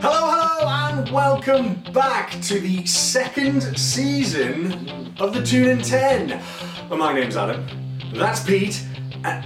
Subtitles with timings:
[0.00, 6.40] Hello, hello, and welcome back to the second season of the Toon in 10.
[6.88, 7.66] Well, my name's Adam.
[8.14, 8.84] That's Pete.
[9.24, 9.42] Uh,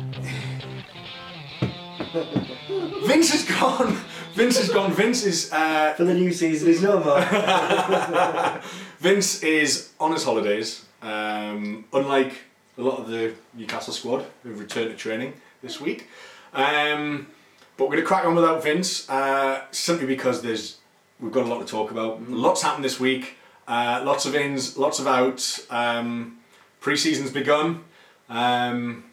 [3.07, 3.97] Vince is gone.
[4.35, 4.93] Vince is gone.
[4.93, 7.23] Vince is uh, For the new season, he's no more.
[8.99, 10.85] Vince is on his holidays.
[11.01, 12.35] Um, unlike
[12.77, 16.09] a lot of the Newcastle squad who've returned to training this week.
[16.53, 17.29] Um,
[17.77, 20.79] but we're going to crack on without Vince uh, simply because there's
[21.21, 22.29] we've got a lot to talk about.
[22.29, 23.37] Lots happened this week.
[23.69, 25.67] Uh, lots of ins, lots of outs.
[25.71, 26.39] Um,
[26.81, 27.85] pre-season's begun.
[28.29, 29.05] Um,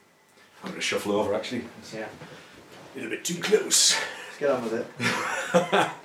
[0.63, 1.63] I'm going to shuffle over actually.
[1.93, 2.07] yeah,
[2.93, 3.95] A little bit too close.
[3.95, 5.89] let's get on with it.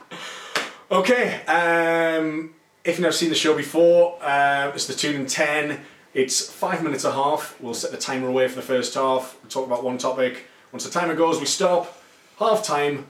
[0.91, 5.81] Okay, um, if you've never seen the show before, uh, it's the Toon in 10.
[6.13, 7.61] It's five minutes a half.
[7.61, 9.37] We'll set the timer away for the first half.
[9.43, 10.45] We'll talk about one topic.
[10.71, 12.01] Once the timer goes, we stop,
[12.39, 13.07] half time,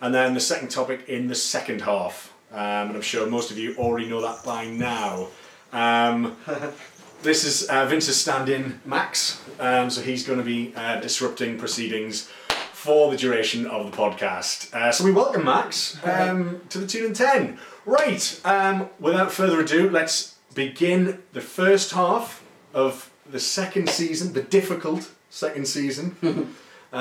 [0.00, 2.32] and then the second topic in the second half.
[2.50, 5.28] Um, and I'm sure most of you already know that by now.
[5.72, 6.36] Um,
[7.22, 9.40] this is uh, Vince's stand in, Max.
[9.58, 12.28] Um, so he's going to be uh, disrupting proceedings
[12.72, 14.74] for the duration of the podcast.
[14.74, 17.58] Uh, so we welcome Max um, to the Toon in 10.
[17.86, 24.42] Right, um, without further ado, let's begin the first half of the second season, the
[24.42, 26.54] difficult second season.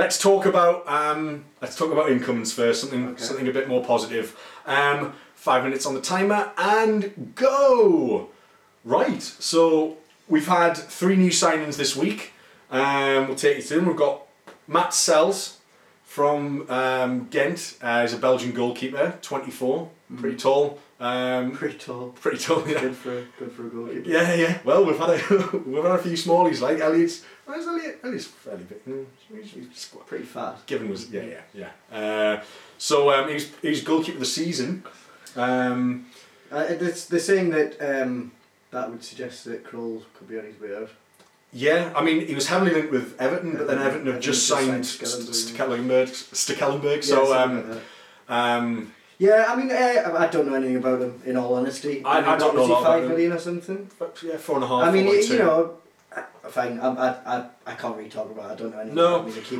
[0.00, 2.80] let's talk about um, let's talk about incomes first.
[2.80, 3.22] Something Okay.
[3.22, 4.26] something a bit more positive.
[4.66, 8.28] Um, five minutes on the timer and go.
[8.82, 12.32] Right, so we've had three new signings this week.
[12.70, 13.88] Um, we'll take you through them.
[13.88, 14.22] We've got
[14.66, 15.58] Matz Sels
[16.02, 17.76] from um, Ghent.
[17.82, 20.78] Uh, he's a Belgian goalkeeper, 24, pretty tall.
[21.00, 22.08] Um, Pretty tall.
[22.20, 22.78] pretty tall, yeah.
[22.80, 24.08] Good for good for a goalkeeper.
[24.10, 24.58] Yeah, yeah.
[24.64, 27.24] Well, we've had a we've had a few smallies like Elliot's.
[27.46, 28.00] Where's Elliot?
[28.04, 28.84] Elliot's fairly big.
[28.84, 30.66] Mm, he's- he's Pretty fast.
[30.66, 31.40] Given was yeah yeah
[31.92, 31.98] yeah.
[31.98, 32.42] Uh,
[32.76, 34.84] so um, he's he's goalkeeper of the season.
[35.36, 36.06] Um,
[36.52, 38.32] Uh, they're saying that um,
[38.72, 40.90] that would suggest that Krul could be on his way out.
[41.52, 44.84] yeah, I mean he was heavily linked with Everton, but then Everton- have just signed
[44.84, 47.04] Stekelenburg.
[47.04, 47.80] So um, something like
[48.28, 48.34] that.
[48.34, 48.92] um,
[49.26, 51.12] yeah, I mean, uh, I don't know anything about him.
[51.30, 53.32] In all honesty, I- I mean, don't what was know a lot about five him.
[53.32, 53.80] or something.
[54.00, 54.82] but yeah, four and a half.
[54.86, 55.32] I mean, you, point two.
[55.34, 55.60] you know,
[56.56, 56.80] fine.
[56.80, 57.36] I, I, I,
[57.66, 58.50] I can't really talk about.
[58.50, 58.52] it.
[58.54, 58.94] I don't know anything.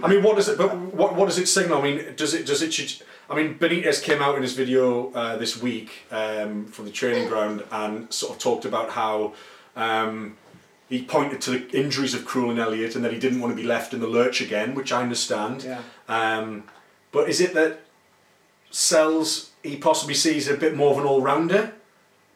[0.00, 0.04] No.
[0.06, 0.56] I mean, what does it?
[0.58, 1.78] But what what does it signal?
[1.78, 2.72] I mean, does it does it?
[2.72, 2.92] Should,
[3.28, 7.28] I mean, Benitez came out in his video uh, this week um, from the training
[7.28, 9.34] ground and sort of talked about how
[9.76, 10.36] um,
[10.88, 13.62] he pointed to the injuries of Krul and Elliot and that he didn't want to
[13.62, 15.62] be left in the lurch again, which I understand.
[15.62, 15.82] yeah.
[16.08, 16.64] Um,
[17.12, 17.80] but is it that
[18.70, 21.72] Sels he possibly sees a bit more of an all rounder?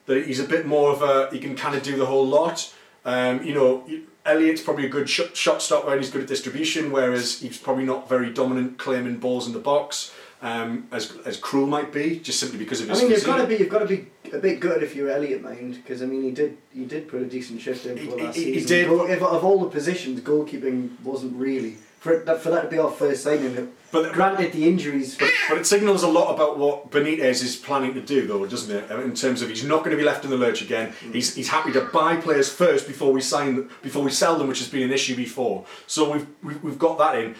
[0.06, 2.72] That he's a bit more of a he can kind of do the whole lot.
[3.04, 3.88] Um, you know,
[4.26, 7.84] Elliot's probably a good shot, shot stopper and he's good at distribution, whereas he's probably
[7.84, 10.12] not very dominant claiming balls in the box
[10.42, 12.98] um, as as Krul might be, just simply because of his.
[12.98, 15.10] I mean, you've got to be you've got to be a bit good if you're
[15.10, 18.02] Elliot mind because I mean he did he did put a decent shift in for
[18.18, 18.68] He- last he- he season.
[18.68, 22.68] did, but- if, of all the positions, goalkeeping wasn't really for that, for that to
[22.68, 23.72] be our first signing.
[23.90, 25.16] But- granted, the injuries.
[25.48, 28.90] But it signals a lot about what Benitez is planning to do, though, doesn't it?
[28.90, 30.92] In terms of he's not going to be left in the lurch again.
[31.12, 34.58] He's, he's happy to buy players first before we sign, before we sell them, which
[34.58, 35.64] has been an issue before.
[35.86, 37.34] So we've we've, we've got that in.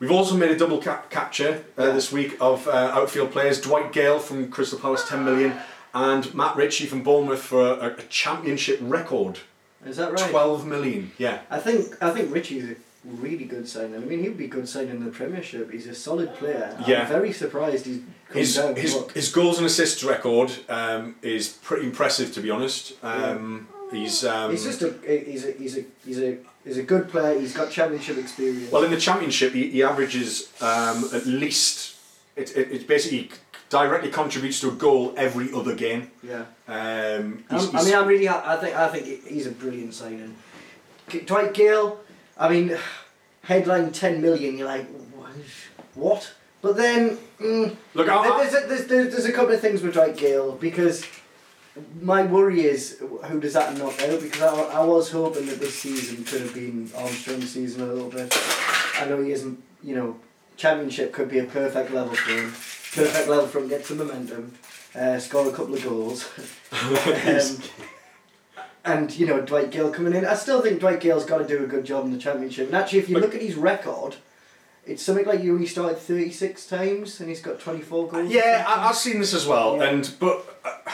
[0.00, 1.92] We've also made a double cap- capture uh, Yeah.
[1.92, 5.52] this week of uh, outfield players: Dwight Gayle from Crystal Palace, 10 million,
[5.94, 9.38] and Matt Ritchie from Bournemouth for a, a championship record,
[9.86, 10.30] Is that right?
[10.30, 11.12] 12 million.
[11.16, 11.40] Yeah.
[11.48, 13.96] I think I think Ritchie's a really good signing.
[13.96, 15.70] I mean, he'd be good signing in the Premiership.
[15.72, 16.76] He's a solid player.
[16.86, 17.02] Yeah.
[17.02, 17.98] I'm very surprised he's
[18.28, 18.76] come His, down.
[18.76, 22.94] his, his goals and assists record um, is pretty impressive, to be honest.
[23.02, 27.08] Um, He's um, he's just a he's a he's a he's a he's a good
[27.10, 27.38] player.
[27.38, 28.72] He's got championship experience.
[28.72, 29.52] well in the championship.
[29.52, 31.94] He, he averages um, at least
[32.34, 33.30] it, it, it basically
[33.68, 36.10] directly contributes to a goal every other game.
[36.24, 36.44] yeah.
[36.66, 38.28] Um, Um, he's- I he's- mean, I'm really.
[38.28, 38.74] I think.
[38.74, 40.34] I think he's a brilliant signing.
[41.26, 42.00] Dwight Gayle.
[42.38, 42.76] I mean,
[43.42, 44.58] headline ten million.
[44.58, 44.86] You're like,
[45.94, 46.32] what?
[46.62, 49.82] But then, mm, look, I, I, there's, a, there's, there's, there's a couple of things
[49.82, 51.06] with Dwight Gayle because
[52.00, 54.20] my worry is who does that knock out?
[54.20, 58.10] Because I, I was hoping that this season could have been Armstrong's season a little
[58.10, 58.34] bit.
[58.98, 59.62] I know he isn't.
[59.82, 60.16] You know,
[60.56, 62.50] championship could be a perfect level for him.
[62.50, 63.68] Perfect level for him.
[63.68, 64.54] Get some momentum.
[64.94, 66.30] Uh, score a couple of goals.
[66.72, 67.58] um,
[68.84, 70.24] and you know Dwight Gayle coming in.
[70.24, 72.66] I still think Dwight Gayle's got to do a good job in the championship.
[72.68, 74.16] And actually, if you But- look at his record,
[74.86, 75.56] it's something like you.
[75.56, 78.30] he started thirty six times and he's got twenty four goals.
[78.30, 78.64] yeah.
[78.66, 79.84] I, I've seen this as well, Yeah.
[79.90, 80.90] and but uh,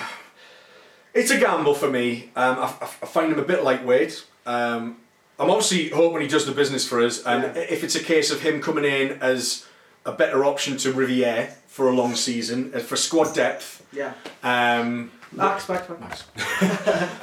[1.14, 2.31] it's a gamble for me.
[2.37, 4.25] Um, I, I I find him a bit lightweight.
[4.46, 4.96] Um,
[5.38, 7.62] I'm obviously hoping he does the business for us, and Yeah.
[7.62, 9.66] if it's a case of him coming in as
[10.06, 12.72] a better option to Riviere for a long season.
[12.75, 14.12] Uh, for squad depth, Yeah.
[14.42, 16.25] um, Max, Max, Max.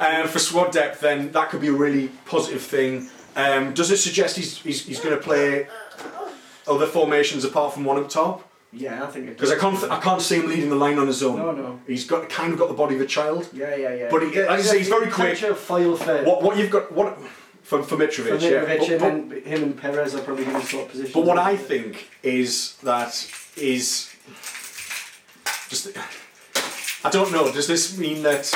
[0.00, 3.08] um, for squad depth, then that could be a really positive thing.
[3.36, 5.68] Um, does it suggest he's, he's, he's going to play
[6.66, 8.44] other formations apart from one up top?
[8.72, 9.50] Yeah, I think it does.
[9.50, 11.38] Because I can't, I can't see him leading the line on his own.
[11.38, 11.80] No, no.
[11.86, 13.48] He's got kind of got the body of a child.
[13.52, 14.08] Yeah, yeah, yeah.
[14.10, 15.34] But he- like I say, he's very quick.
[15.34, 17.18] Potential Foil What what you've got what
[17.62, 18.64] for for Mitrovic, for yeah.
[18.64, 21.14] Mitrovic But- but- and then him and Perez are probably going to swap positions.
[21.14, 23.26] But what I think is that
[23.56, 24.14] is
[25.70, 25.88] just
[27.04, 27.50] I don't know.
[27.52, 28.52] Does this mean that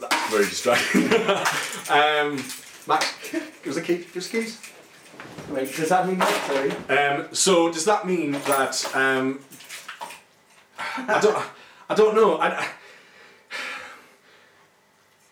[0.00, 1.04] that's very distracting?
[1.90, 2.42] um,
[2.86, 3.96] Max, give us the key.
[3.98, 4.60] Give us the keys.
[5.50, 6.44] Wait, does that mean what?
[6.46, 6.70] Sorry.
[6.98, 9.40] Um, so does that mean that um,
[10.78, 11.44] I don't
[11.90, 12.36] I don't know.
[12.36, 12.68] I, I-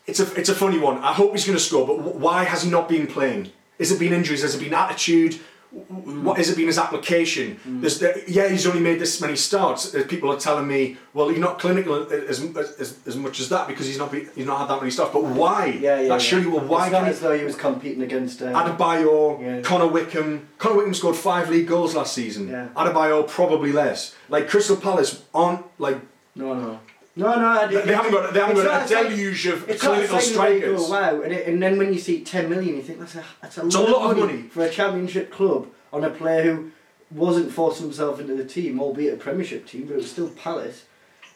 [0.07, 0.99] it's a it's a funny one.
[0.99, 3.51] I hope he's going to score, but why has he not been playing?
[3.79, 4.43] Has it been injuries?
[4.43, 5.41] Has it been attitude?
[5.73, 7.59] What has it been his application?
[7.65, 9.95] There's the, yeah, he's only made this many starts.
[9.95, 12.41] Uh, People are telling me, well, he's not clinical as,
[12.81, 15.13] as, as much as that because he's not be, he's not had that many starts.
[15.13, 15.67] But why?
[15.67, 16.09] Yeah, yeah.
[16.09, 16.31] That's yeah.
[16.31, 18.43] surely well, why It's not as though he was competing against.
[18.43, 19.61] Uh, Adebayor, Yeah.
[19.63, 20.49] Connor Wickham.
[20.59, 22.49] Connor Wickham scored five league goals last season.
[22.49, 22.69] Yeah.
[22.77, 24.15] Adebayor probably less.
[24.29, 25.99] Like Crystal Palace aren't like
[26.35, 26.81] no, no,
[27.17, 27.47] no, no.
[27.47, 27.87] I, didn't.
[27.87, 31.33] they haven't got they haven't got a deluge of It's clinical you go, wow, and,
[31.33, 33.75] it, and then when you see ten million, you think that's a that's a, It's
[33.75, 34.49] a lot, lot of of money, money.
[34.49, 36.71] for a championship club on a player who
[37.11, 40.85] wasn't forcing himself into the team, albeit a Premiership team, but it was still Palace.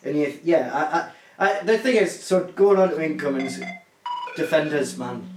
[0.04, 3.60] And you, yeah, I, I, I, the thing is, so going on to incomings,
[4.36, 5.28] defenders, man.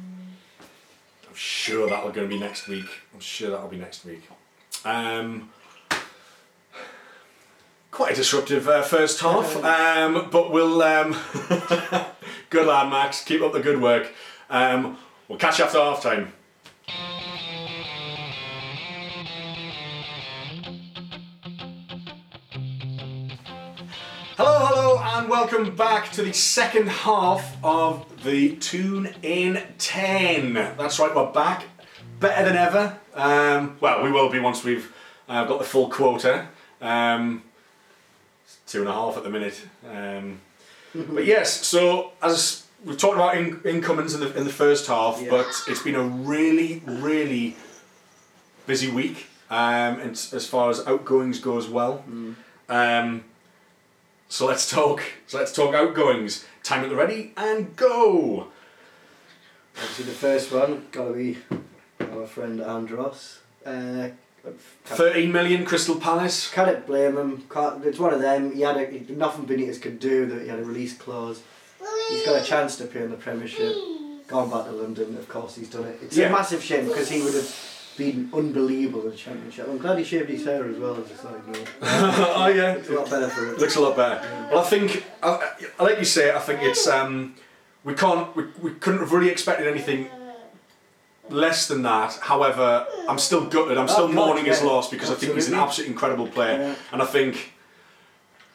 [1.27, 2.85] I'm sure that'll going to be next week.
[3.13, 4.23] I'm sure that'll be next week.
[4.85, 5.49] Um,
[7.93, 10.81] quite a disruptive uh, first half, um, but we'll.
[10.81, 11.15] Um,
[12.49, 13.23] good lad, Max.
[13.23, 14.11] Keep up the good work.
[14.49, 14.97] Um,
[15.27, 16.33] we'll catch you after half time.
[24.37, 30.53] Hello, hello, and welcome back to the second half of the Toon in 10.
[30.53, 31.65] That's right, we're back.
[32.19, 32.97] Better than ever.
[33.13, 34.91] Um, well, we will be once we've
[35.29, 36.47] uh, got the full quota.
[36.81, 37.43] Um,
[38.73, 39.61] two and a half at the minute.
[39.87, 40.41] Um,
[40.95, 45.21] but yes, so as we've talked about in, incomings in the, in the first half,
[45.21, 45.29] Yeah.
[45.29, 47.55] but it's been a really, really
[48.65, 52.03] busy week um, and as far as outgoings go as well.
[52.67, 53.23] Um,
[54.27, 55.03] so let's talk.
[55.27, 56.43] So let's talk outgoings.
[56.63, 58.47] Time at the ready and go.
[59.75, 61.37] Obviously, the first one got to be
[61.99, 63.39] our friend Andros.
[63.63, 64.09] Uh,
[64.85, 66.49] Thirteen million Crystal Palace.
[66.51, 67.43] can't blame him.
[67.49, 68.53] Can't, it's one of them.
[68.53, 70.25] He had a, he- nothing Benitez could do.
[70.25, 71.41] That he had a release clause.
[72.09, 73.73] He's got a chance to play in the Premiership.
[74.27, 75.99] Gone back to London, of course he's done it.
[76.01, 76.27] It's Yeah.
[76.27, 77.55] a massive shame because he would have
[77.97, 79.67] been unbelievable in the Championship.
[79.69, 81.67] I'm glad he shaved his hair as well as a side note.
[81.81, 83.59] oh yeah, It's a lot better for it.
[83.59, 84.21] looks a lot better.
[84.51, 87.35] Well, I think, I, I, like you say, I think it's um,
[87.83, 90.07] we can't, we, we couldn't have really expected anything
[91.29, 92.17] less than that.
[92.21, 93.77] However, I'm still gutted.
[93.77, 95.63] I'm still Oh, God, mourning his loss because I think he's an Absolutely.
[95.67, 96.75] absolutely incredible player, Yeah.
[96.91, 97.51] and I think.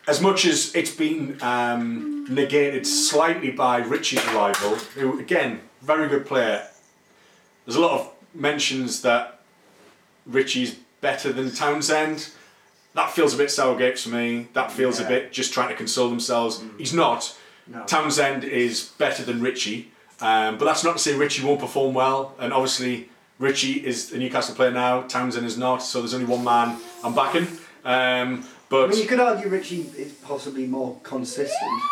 [0.07, 6.25] As much as it's been um, negated slightly by Ritchie's arrival, who again, very good
[6.25, 6.67] player,
[7.67, 9.41] there's a lot of mentions that
[10.25, 12.31] Ritchie's better than Townsend.
[12.95, 14.49] That feels a bit sour grapes for me.
[14.55, 16.63] That feels a bit just trying to console themselves.
[16.79, 17.37] He's not.
[17.67, 17.85] No.
[17.85, 22.35] Townsend is better than Ritchie, um, but that's not to say Ritchie won't perform well.
[22.39, 23.09] And obviously,
[23.39, 25.03] Ritchie is a Newcastle player now.
[25.03, 25.79] Townsend is not.
[25.83, 27.47] So there's only one man I'm backing.
[27.85, 31.83] Um, I but mean, you could argue Ritchie is possibly more consistent.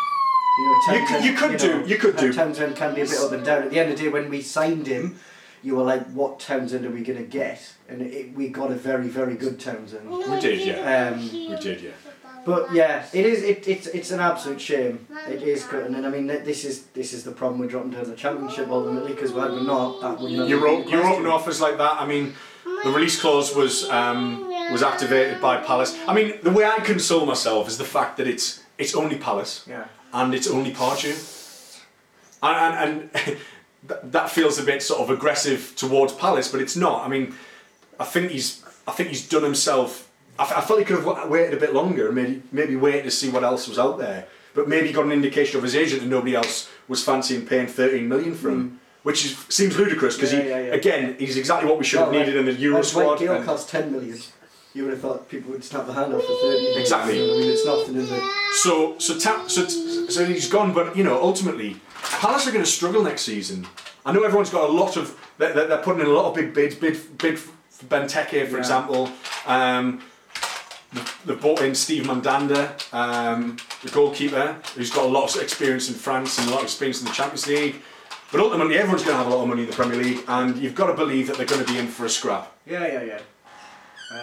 [0.59, 2.33] You, know, You could- you could do, you could do.
[2.33, 3.63] Townsend can be a bit up and down.
[3.63, 5.19] At the end of the day, when we signed him,
[5.63, 8.75] you were like, "What Townsend are we going to get?" And it, we got a
[8.75, 10.09] very, very good Townsend.
[10.09, 11.09] we did, yeah.
[11.13, 11.91] Um, We did, yeah.
[12.47, 13.43] But yeah, it is.
[13.43, 15.05] It, it's it's an absolute shame.
[15.27, 18.09] It is good, and I mean, this is this is the problem we're dropping down
[18.09, 20.47] the championship ultimately because had we not, that would not.
[20.47, 21.25] You be wrote you wrote question.
[21.25, 22.01] an offers like that.
[22.01, 22.33] I mean,
[22.85, 25.97] the release clause was um, was activated by Palace.
[26.07, 29.65] I mean, the way I console myself is the fact that it's it's only Palace
[29.67, 29.85] Yeah.
[30.13, 31.15] and it's only Pardew,
[32.41, 33.37] and and, and
[34.13, 37.05] that feels a bit sort of aggressive towards Palace, but it's not.
[37.05, 37.35] I mean,
[37.99, 40.06] I think he's I think he's done himself.
[40.39, 43.03] I, f- I felt he could have waited a bit longer and maybe maybe waited
[43.03, 44.27] to see what else was out there.
[44.53, 48.07] But maybe got an indication of his agent that nobody else was fancying paying 13
[48.07, 50.33] million for him, which is, seems ludicrous because.
[50.33, 50.73] Yeah, he yeah, yeah.
[50.73, 53.21] again he's exactly what we should have needed in the Euro when squad.
[53.21, 54.17] And- cost ten million.
[54.73, 56.61] You would have thought people would just snap the hand off for thirty.
[56.61, 56.81] million.
[56.81, 57.17] Exactly.
[57.17, 58.29] I mean, it's nothing in the.
[58.63, 61.77] So so ta- so so he's gone, but you know ultimately
[62.19, 63.65] Palace are going to struggle next season.
[64.05, 66.35] I know everyone's got a lot of they're, they're they're putting in a lot of
[66.35, 67.51] big bids, bid bid for
[67.85, 68.57] Benteke for Yeah.
[68.57, 69.09] example.
[69.47, 70.01] Um,
[70.93, 75.87] they've- they've brought in Steve Mandanda, um, the goalkeeper, who's got a lot of experience
[75.89, 77.75] in France and a lot of experience in the Champions League.
[78.31, 80.57] But ultimately, everyone's going to have a lot of money in the Premier League, and
[80.57, 82.51] you've got to believe that they're going to be in for a scrap.
[82.65, 83.19] Yeah, yeah, yeah.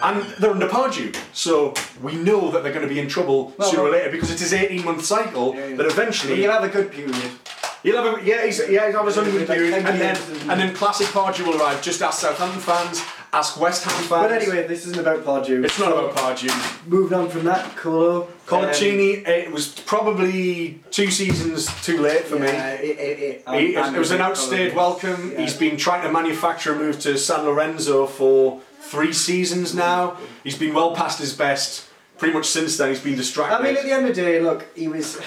[0.01, 3.69] And they're under Pardew, so we know that they're going to be in trouble Well,
[3.69, 5.67] sooner or later because it's his 18 month cycle Yeah, yeah.
[5.69, 7.13] that But eventually you'll have a good period.
[7.83, 10.59] He'll have a, yeah, he's, yeah, he'll have his Like period, and then and- and
[10.61, 11.83] then classic Pardew will arrive.
[11.83, 13.01] Just ask Southampton fans,
[13.35, 14.09] ask West Ham fans.
[14.09, 15.65] But anyway, this isn't about Pardew.
[15.65, 16.87] it's not about Pardew.
[16.87, 18.27] Moving on from that, Colo.
[18.47, 22.47] Coloccini, um, it was probably two seasons too late for me.
[22.47, 25.31] It, it, it, He, I'm- it was an outstayed welcome.
[25.31, 25.41] Yeah.
[25.41, 30.17] He's been trying to manufacture a move to San Lorenzo for three seasons now.
[30.43, 31.89] He's been well past his best.
[32.17, 33.57] Pretty much since then, he's been distracted.
[33.57, 35.19] I mean, at the end of the day, look, he was.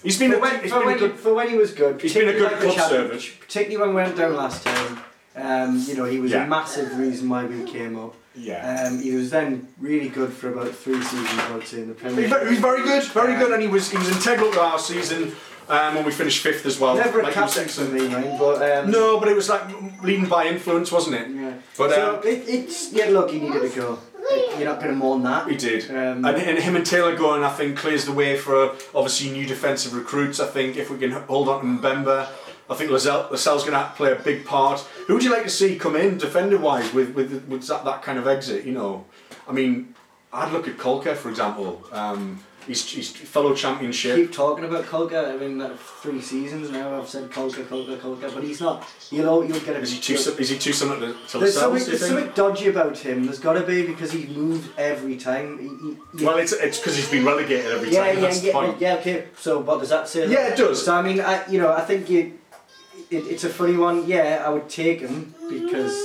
[0.00, 1.10] he's been for a, when, he's for, been a when good.
[1.10, 3.32] he, for when he was good, He's been a good like the club servant.
[3.40, 5.00] Particularly when we went down last time.
[5.36, 6.44] Um, you know, he was Yeah.
[6.44, 8.14] a massive reason why we came up.
[8.34, 8.86] Yeah.
[8.86, 11.94] Um, he was then really good for about three seasons, I would say, in the
[11.94, 12.30] Premier League.
[12.30, 15.32] very, he's very good, very good, and he was he was integral to our season
[15.68, 16.94] um, when we finished fifth as well.
[16.96, 18.56] Never a Like you captain for me, man, but.
[18.70, 19.62] Um, No, but it was like
[20.02, 21.28] leading by influence, wasn't it?
[21.30, 21.52] Yeah.
[21.76, 23.06] But, so um, it, it's yeah.
[23.10, 23.98] Look, he needed to go.
[24.56, 25.48] You're not going to mourn that.
[25.50, 25.90] He did.
[25.90, 29.44] Um, and, and him and Taylor going, I think, clears the way for obviously new
[29.46, 30.38] defensive recruits.
[30.38, 32.28] I think if we can hold on to Mbemba,
[32.70, 34.80] I think Lascelles, Lascelles going to play a big part.
[35.06, 38.02] Who would you like to see come in defender wise with with, with that, that
[38.02, 38.64] kind of exit?
[38.64, 39.04] You know,
[39.48, 39.94] I mean,
[40.32, 41.82] I'd look at Kolka for example.
[41.92, 44.16] Um, he's, he's fellow championship.
[44.16, 45.32] keep talking about Kolka.
[45.32, 48.86] I mean, that three seasons now I've said Kolka, Kolka, Kolka, but he's not.
[49.10, 49.80] You know, you'll get a.
[49.80, 52.96] Is he too is he too similar to, to There's something, there's something dodgy about
[52.98, 53.24] him.
[53.26, 55.58] There's got to be because he moves every time.
[55.58, 58.22] He, he, Well, it's it's because he's been relegated every yeah, time.
[58.22, 58.80] yeah, yeah, point.
[58.80, 58.94] yeah.
[58.96, 60.30] Okay, so what does that say?
[60.30, 60.84] Yeah, it does.
[60.84, 62.38] So I mean, I, you know, I think you,
[63.10, 64.06] it, it's a funny one.
[64.06, 65.96] Yeah, I would take him because.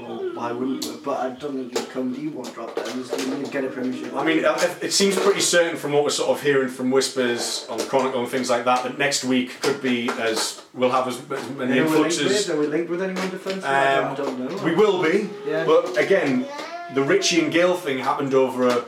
[0.00, 0.96] Well, why wouldn't we?
[1.04, 2.14] But I don't think he'd come.
[2.14, 2.96] You won't drop down.
[2.96, 4.14] You'd get a premiership.
[4.14, 4.44] I mean,
[4.80, 8.20] it seems pretty certain from what we're sort of hearing from whispers on the Chronicle
[8.20, 11.20] and things like that that next week could be as we'll have as
[11.58, 12.20] many Are we linked with?
[12.20, 12.50] influxes.
[12.50, 13.68] Are we linked with anyone defensively?
[13.68, 14.64] I Um, don't know.
[14.64, 15.64] We will be, Yeah.
[15.66, 16.46] but again,
[16.94, 18.84] the Ritchie and Gayle thing happened over a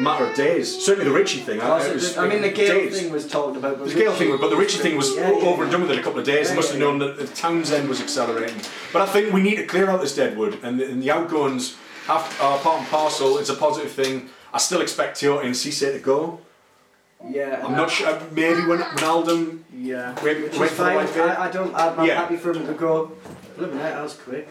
[0.00, 0.84] matter of days.
[0.84, 1.58] Certainly the Ritchie thing.
[1.58, 1.64] It
[1.94, 3.00] was I mean, the Gayle days.
[3.00, 3.78] thing was talked about.
[3.78, 5.90] But The Gayle thing, but the Ritchie thing was Yeah, yeah, over and done with
[5.90, 6.46] in a couple of days.
[6.46, 8.60] Yeah, they must have known that the Townsend was accelerating.
[8.92, 11.76] But I think we need to clear out this deadwood, and the, and the outgoings
[12.06, 13.38] have, are part and parcel.
[13.38, 14.28] It's a positive thing.
[14.52, 16.40] I still expect Tioté and Cisse to go.
[17.28, 17.62] Yeah.
[17.64, 18.08] I'm not sure.
[18.08, 19.58] Uh, maybe when Ronaldo.
[19.76, 20.14] Yeah.
[20.22, 21.22] Wait, wait for the.
[21.22, 21.74] I, I don't.
[21.74, 22.14] I'm, I'm Yeah.
[22.14, 23.12] happy for him to go.
[23.56, 23.94] Look at that.
[23.94, 24.48] That was quick.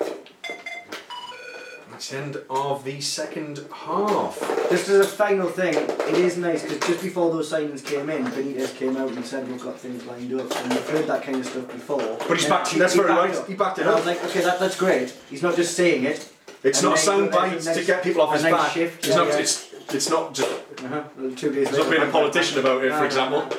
[1.97, 4.39] That's the end of the second half.
[4.69, 8.23] Just as a final thing, it is nice because just before those signings came in,
[8.25, 11.37] Benitez came out and said we've got things lined up, and we've heard that kind
[11.37, 11.97] of stuff before.
[12.19, 12.67] But he's And backed.
[12.67, 13.33] he- That's he very right.
[13.33, 13.47] up.
[13.47, 14.05] He backed it And I was up.
[14.05, 15.17] like, okay, that, that's great.
[15.27, 16.31] He's not just saying it.
[16.63, 18.71] It's and not sound there's a bite to get people off his nice back.
[18.73, 19.27] shift, It's yeah, not.
[19.29, 19.37] yeah.
[19.39, 20.51] It's it's not just.
[20.83, 21.03] Uh-huh.
[21.35, 21.77] Two days He's later.
[21.79, 23.57] not being a politician about it, for no, example.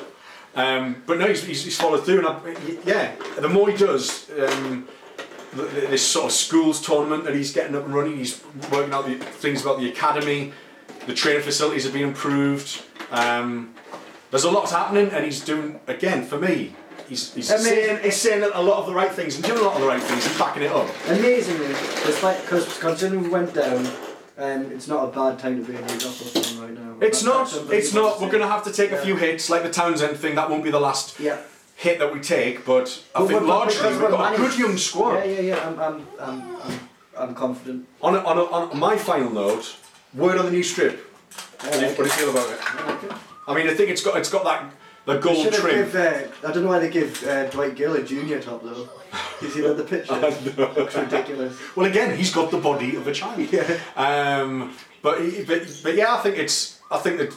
[0.55, 2.55] Um, but no, he's, he's, he's followed through, and I,
[2.85, 4.87] yeah, the more he does, um,
[5.53, 9.15] this sort of schools tournament that he's getting up and running, he's working out the
[9.15, 10.53] things about the academy,
[11.07, 12.83] the training facilities have been improved.
[13.11, 13.73] Um,
[14.31, 16.75] there's a lot happening, and he's doing again for me.
[17.07, 17.73] He's, he's, Amazing.
[17.73, 19.87] saying, he's saying a lot of the right things and doing a lot of the
[19.87, 20.87] right things and backing it up.
[21.07, 21.69] Amazingly,
[22.05, 23.87] despite because considering we went down,
[24.37, 26.95] um, it's not a bad time to be in Newcastle right now.
[27.01, 27.51] It's not.
[27.71, 28.21] It's not.
[28.21, 30.35] We're going to have to take a few hits, like the Townsend thing.
[30.35, 31.19] That won't be the last.
[31.19, 31.39] Yeah.
[31.79, 35.13] Hit that we take, but I But think largely we've got a good young squad.
[35.19, 35.67] Yeah, yeah, yeah.
[35.67, 36.79] I'm, I'm, I'm, I'm,
[37.17, 37.87] I'm confident.
[38.01, 39.77] On, a, on, a, on my final note,
[40.13, 40.99] word on the new strip.
[41.61, 42.59] What do you, what do you feel about it?
[42.61, 43.11] I like it.
[43.47, 44.73] I mean, I think it's got it's got that
[45.05, 45.75] the gold trim.
[45.75, 48.89] give, uh, I don't know why they give uh, Dwight Gayle a junior top though.
[49.41, 50.13] You see that the picture?
[50.79, 51.57] Looks ridiculous.
[51.75, 53.39] Well, again, he's got the body of a child.
[53.51, 53.79] Yeah.
[53.95, 57.33] Um, but, but but yeah, I think it's I think that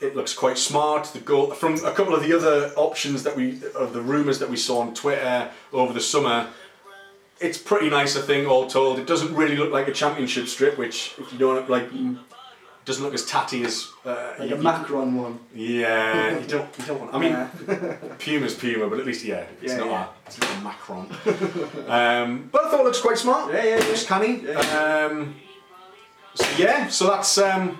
[0.00, 1.04] it, looks quite smart.
[1.06, 4.48] The goal from a couple of the other options that we of the rumours that
[4.50, 6.48] we saw on Twitter over the summer.
[7.40, 8.98] It's pretty nice, I think, all told.
[8.98, 11.88] It doesn't really look like a championship strip, which if you don't like,
[12.84, 13.86] doesn't look as tatty as.
[14.04, 15.38] Uh, Like you- a Macron one.
[15.54, 16.68] Yeah, you don't.
[16.78, 17.14] You don't want.
[17.14, 17.96] I mean, Yeah.
[18.18, 20.04] Puma's Puma, but at least yeah, it's Yeah, not yeah.
[20.04, 21.06] a, it's not a Macron.
[21.88, 23.52] um, but I thought it looks quite smart.
[23.52, 23.86] Yeah, yeah, yeah.
[23.86, 24.42] Looks canny.
[24.44, 25.08] Yeah.
[25.10, 25.36] Um,
[26.34, 27.78] so yeah, so that's um,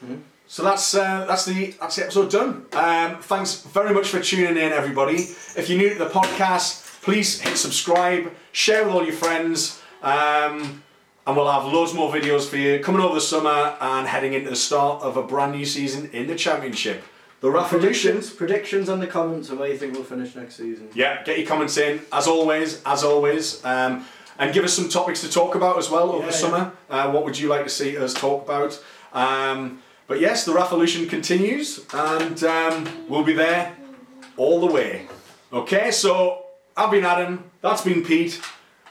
[0.00, 0.16] Hmm.
[0.52, 2.66] So that's uh, that's the that's the episode done.
[2.74, 5.14] Um, thanks very much for tuning in, everybody.
[5.56, 9.80] If you're new to the podcast, please hit subscribe, share with all your friends.
[10.02, 10.82] Um,
[11.26, 14.50] and we'll have loads more videos for you coming over the summer and heading into
[14.50, 17.02] the start of a brand new season in the Championship.
[17.40, 18.12] The Revolution.
[18.16, 20.90] Predictions, predictions on the comments of where you think we'll finish next season.
[20.92, 22.02] Yeah, get your comments in.
[22.12, 23.64] As always, as always.
[23.64, 24.04] Um,
[24.38, 26.38] and give us some topics to talk about as well over Yeah, the yeah.
[26.38, 26.72] summer.
[26.90, 28.82] Uh, what would you like to see us talk about?
[29.14, 33.76] Um, but yes, the Revolution continues, and um, we'll be there
[34.36, 35.06] all the way.
[35.52, 38.40] Okay, so I've been Adam, that's been Pete.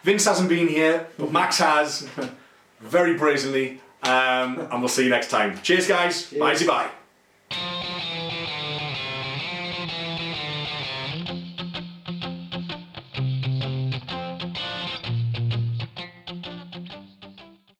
[0.03, 2.07] Vince hasn't been here, but Max has,
[2.79, 3.81] very brazenly.
[4.03, 5.59] Um, and we'll see you next time.
[5.61, 6.33] Cheers, guys.
[6.33, 6.89] Bye, bye.